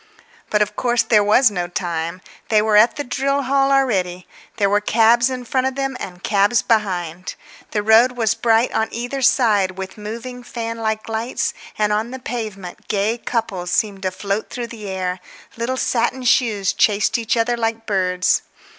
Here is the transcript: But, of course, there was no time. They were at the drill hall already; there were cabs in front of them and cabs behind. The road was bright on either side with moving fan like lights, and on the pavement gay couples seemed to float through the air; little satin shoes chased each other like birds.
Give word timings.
But, 0.49 0.63
of 0.63 0.75
course, 0.75 1.03
there 1.03 1.23
was 1.23 1.51
no 1.51 1.67
time. 1.67 2.21
They 2.49 2.59
were 2.59 2.75
at 2.75 2.95
the 2.95 3.03
drill 3.03 3.43
hall 3.43 3.71
already; 3.71 4.27
there 4.57 4.67
were 4.67 4.81
cabs 4.81 5.29
in 5.29 5.45
front 5.45 5.67
of 5.67 5.75
them 5.75 5.95
and 5.99 6.23
cabs 6.23 6.63
behind. 6.63 7.35
The 7.69 7.83
road 7.83 8.13
was 8.13 8.33
bright 8.33 8.73
on 8.73 8.87
either 8.91 9.21
side 9.21 9.77
with 9.77 9.99
moving 9.99 10.41
fan 10.41 10.79
like 10.79 11.07
lights, 11.07 11.53
and 11.77 11.93
on 11.93 12.09
the 12.09 12.17
pavement 12.17 12.87
gay 12.87 13.19
couples 13.19 13.69
seemed 13.69 14.01
to 14.01 14.09
float 14.09 14.49
through 14.49 14.69
the 14.73 14.89
air; 14.89 15.19
little 15.55 15.77
satin 15.77 16.23
shoes 16.23 16.73
chased 16.73 17.19
each 17.19 17.37
other 17.37 17.55
like 17.55 17.85
birds. 17.85 18.41